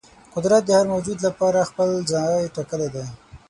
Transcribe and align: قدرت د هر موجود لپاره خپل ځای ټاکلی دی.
قدرت 0.33 0.61
د 0.65 0.69
هر 0.77 0.85
موجود 0.93 1.17
لپاره 1.27 1.67
خپل 1.69 1.89
ځای 2.11 2.51
ټاکلی 2.55 2.89
دی. 2.95 3.05